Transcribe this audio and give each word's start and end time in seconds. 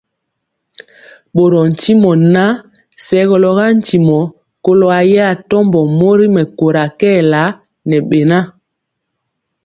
Ɓorɔɔ 1.35 1.65
ntimɔ 1.73 2.11
ŋan, 2.33 2.53
segɔlɔ 3.05 3.49
ga 3.57 3.65
ntimɔ 3.79 4.19
kɔlo 4.63 4.87
ayɛ 4.99 5.19
atɔmbɔ 5.33 5.79
mori 5.97 6.25
mɛkóra 6.35 6.83
kɛɛla 6.99 7.41
ŋɛ 7.87 7.97
beŋa. 8.09 8.39